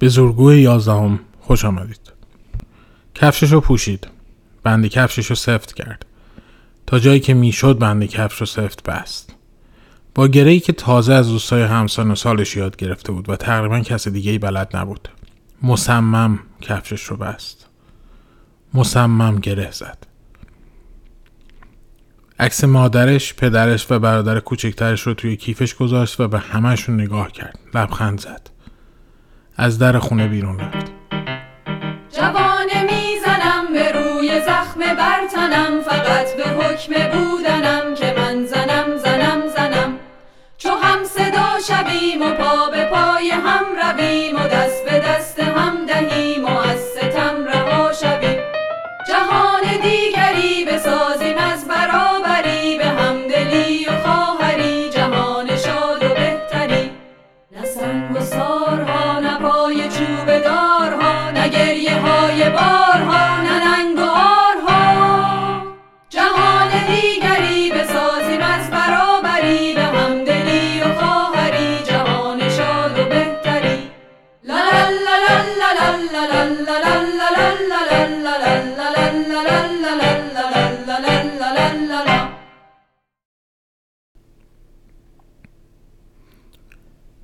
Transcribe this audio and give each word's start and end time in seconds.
به 0.00 0.08
زورگوی 0.08 0.60
یازدهم 0.60 1.20
خوش 1.40 1.64
آمدید. 1.64 2.12
کفشش 3.14 3.52
رو 3.52 3.60
پوشید. 3.60 4.08
بند 4.62 4.86
کفشش 4.86 5.26
رو 5.26 5.36
سفت 5.36 5.72
کرد. 5.72 6.06
تا 6.86 6.98
جایی 6.98 7.20
که 7.20 7.34
می‌شد 7.34 7.78
بند 7.78 8.04
کفش 8.04 8.36
رو 8.36 8.46
سفت 8.46 8.82
بست. 8.82 9.34
با 10.14 10.28
گرهی 10.28 10.60
که 10.60 10.72
تازه 10.72 11.14
از 11.14 11.28
دوستای 11.28 11.62
همسان 11.62 12.10
و 12.10 12.14
سالش 12.14 12.56
یاد 12.56 12.76
گرفته 12.76 13.12
بود 13.12 13.28
و 13.28 13.36
تقریبا 13.36 13.80
کس 13.80 14.08
دیگه 14.08 14.30
ای 14.30 14.38
بلد 14.38 14.76
نبود 14.76 15.08
مصمم 15.62 16.38
کفشش 16.60 17.02
رو 17.02 17.16
بست. 17.16 17.66
مصمم 18.74 19.38
گره 19.38 19.70
زد. 19.70 19.98
عکس 22.38 22.64
مادرش، 22.64 23.34
پدرش 23.34 23.86
و 23.90 23.98
برادر 23.98 24.40
کوچکترش 24.40 25.00
رو 25.00 25.14
توی 25.14 25.36
کیفش 25.36 25.74
گذاشت 25.74 26.20
و 26.20 26.28
به 26.28 26.38
همهشون 26.38 27.00
نگاه 27.00 27.32
کرد. 27.32 27.58
لبخند 27.74 28.20
زد. 28.20 28.50
از 29.60 29.78
در 29.78 29.98
خونه 29.98 30.28
بیرون 30.28 30.58
رفت. 30.58 30.92
جوانه 32.10 32.82
می‌زنم 32.82 33.66
به 33.72 33.92
روی 33.92 34.40
زخم 34.40 34.80
برتنم 34.80 35.80
فقط 35.80 36.36
به 36.36 36.44
حکم 36.44 37.18
بودنم 37.18 37.94
که 37.94 38.14
من 38.18 38.44
زنم 38.46 38.96
زنم 38.96 39.48
زنم 39.56 39.98
چو 40.58 40.68
هم 40.68 41.04
صدا 41.04 41.48
شویم 41.66 42.22
و 42.22 42.30
پا 42.30 42.70
به 42.70 42.84
پای 42.84 43.30
هم 43.30 43.64
رویم 43.82 44.36
و 44.36 44.48
دست 44.48 44.84
به 44.84 44.98
دست 44.98 45.40
هم 45.40 45.86
دهیم 45.86 46.39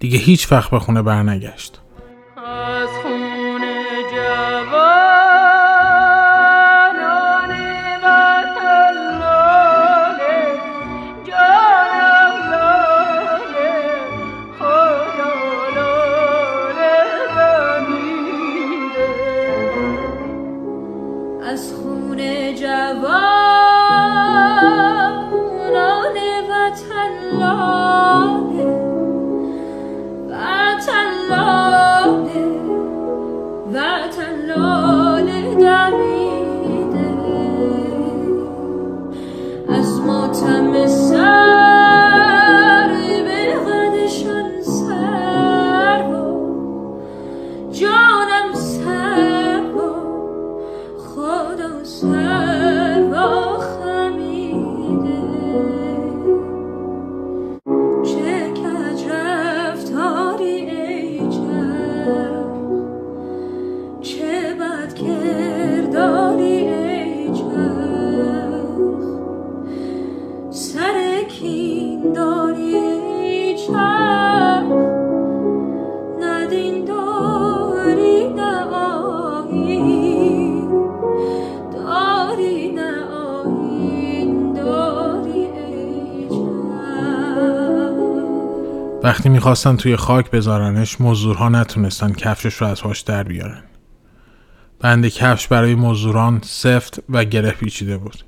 دیگه 0.07 0.19
هیچ 0.19 0.53
وقت 0.53 0.71
به 0.71 0.79
خونه 0.79 1.03
برنگشت. 1.03 1.81
A 39.77 39.85
small 39.85 40.33
time 40.33 40.75
is 40.75 41.06
وقتی 89.07 89.29
می‌خواستن 89.29 89.77
توی 89.77 89.97
خاک 89.97 90.31
بذارنش 90.31 91.01
مزدورها 91.01 91.49
نتونستن 91.49 92.13
کفشش 92.13 92.55
رو 92.55 92.67
از 92.67 92.83
پاش 92.83 93.01
در 93.01 93.23
بیارن. 93.23 93.63
بند 94.81 95.09
کفش 95.09 95.49
برای 95.49 95.75
مزدوران 95.75 96.41
سفت 96.45 97.03
و 97.09 97.25
گره 97.25 97.51
پیچیده 97.51 97.97
بود. 97.97 98.25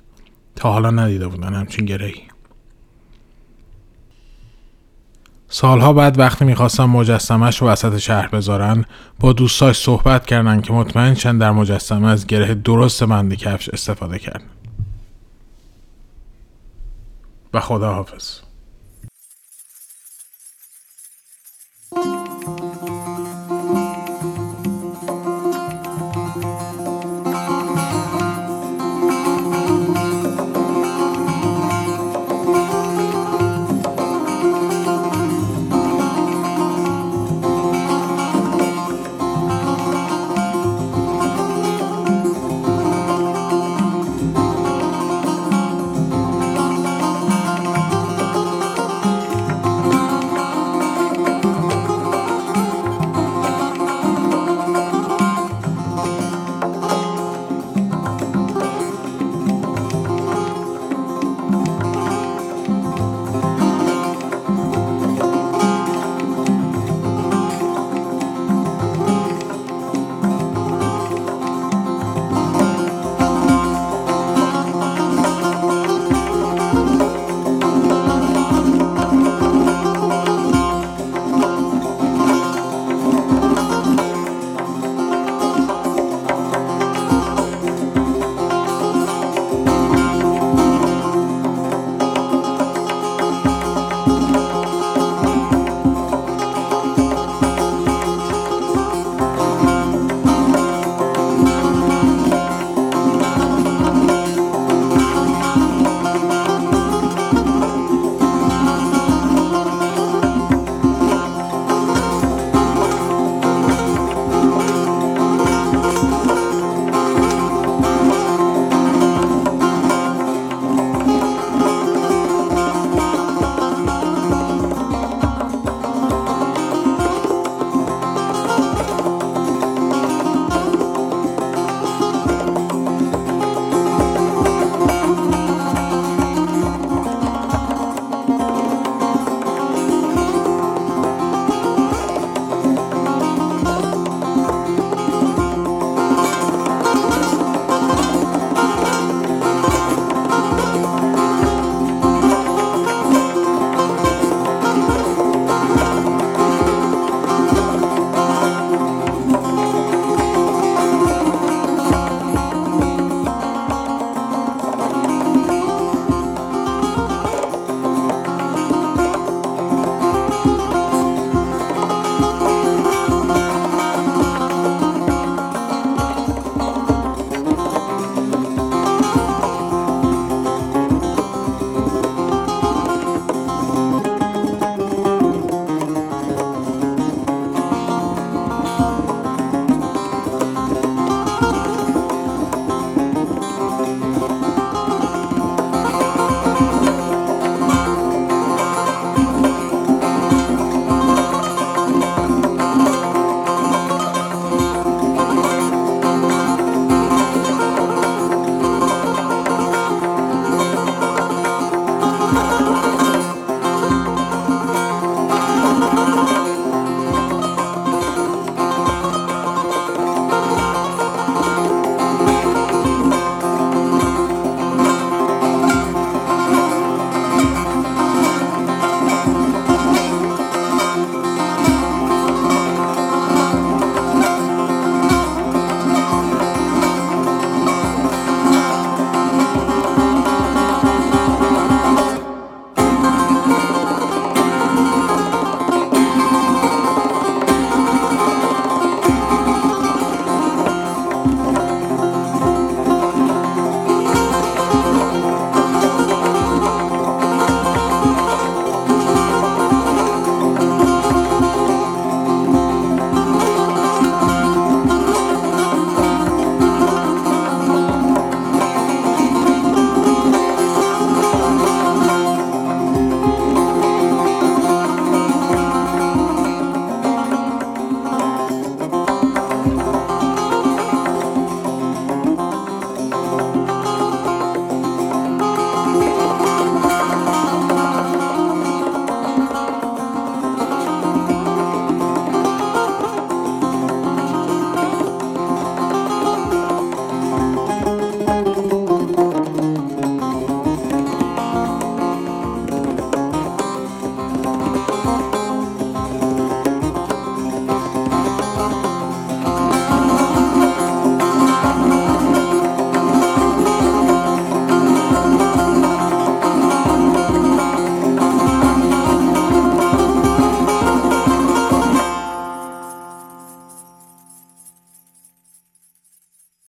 تا 0.56 0.72
حالا 0.72 0.90
ندیده 0.90 1.28
بودن 1.28 1.54
همچین 1.54 1.84
گرهی. 1.84 2.22
سالها 5.48 5.92
بعد 5.92 6.18
وقتی 6.18 6.44
می‌خواستن 6.44 6.84
مجسمش 6.84 7.62
رو 7.62 7.68
وسط 7.68 7.98
شهر 7.98 8.28
بذارن 8.28 8.84
با 9.20 9.32
دوستاش 9.32 9.78
صحبت 9.78 10.26
کردن 10.26 10.60
که 10.60 10.72
مطمئن 10.72 11.14
شن 11.14 11.38
در 11.38 11.50
مجسمه 11.50 12.08
از 12.08 12.26
گره 12.26 12.54
درست 12.54 13.04
بند 13.04 13.34
کفش 13.34 13.68
استفاده 13.68 14.18
کردن 14.18 14.50
و 17.54 17.60
خدا 17.60 17.94
حافظ 17.94 18.47